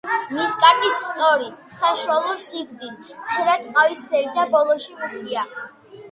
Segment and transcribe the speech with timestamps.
[0.35, 2.97] ნისკარტი სწორი, საშუალო სიგრძის,
[3.33, 5.45] ფერად ყავისფერი და ბოლოში მუქია.